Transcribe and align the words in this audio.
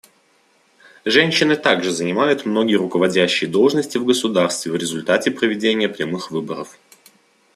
Женщины 1.05 1.55
также 1.55 1.91
занимают 1.91 2.43
многие 2.47 2.73
руководящие 2.73 3.47
должности 3.47 3.99
в 3.99 4.05
государстве 4.05 4.71
в 4.71 4.75
результате 4.75 5.29
проведения 5.29 5.89
прямых 5.89 6.31
выборов. 6.31 6.75